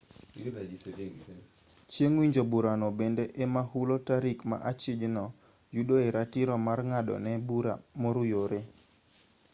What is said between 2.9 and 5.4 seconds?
bende ema hulo tarik ma achijno